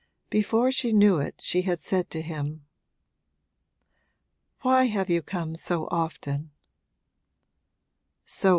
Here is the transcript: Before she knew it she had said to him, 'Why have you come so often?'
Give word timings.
Before 0.31 0.71
she 0.71 0.93
knew 0.93 1.19
it 1.19 1.35
she 1.43 1.61
had 1.61 1.79
said 1.79 2.09
to 2.09 2.23
him, 2.23 2.65
'Why 4.63 4.85
have 4.85 5.11
you 5.11 5.21
come 5.21 5.53
so 5.55 5.85
often?' 5.91 6.49